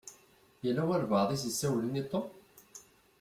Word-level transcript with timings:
Yella 0.65 0.83
walebɛaḍ 0.87 1.29
i 1.31 1.37
s-isawlen 1.41 1.99
i 2.01 2.03
Tom. 2.11 2.27